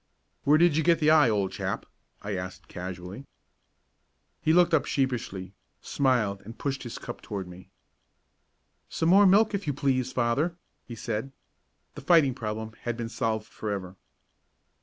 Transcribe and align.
"Where 0.45 0.57
did 0.57 0.75
you 0.75 0.83
get 0.83 0.97
the 0.99 1.11
eye, 1.11 1.29
old 1.29 1.51
chap?" 1.51 1.85
I 2.23 2.35
asked 2.35 2.67
casually. 2.67 3.27
He 4.41 4.51
looked 4.51 4.73
up 4.73 4.87
sheepishly, 4.87 5.53
smiled 5.79 6.41
and 6.41 6.57
pushed 6.57 6.81
his 6.81 6.97
cup 6.97 7.21
toward 7.21 7.47
me. 7.47 7.69
"Some 8.89 9.09
more 9.09 9.27
milk, 9.27 9.53
if 9.53 9.67
you 9.67 9.75
please, 9.75 10.11
father," 10.11 10.55
he 10.87 10.95
said. 10.95 11.31
The 11.93 12.01
fighting 12.01 12.33
problem 12.33 12.71
had 12.81 12.97
been 12.97 13.09
solved 13.09 13.45
forever. 13.45 13.95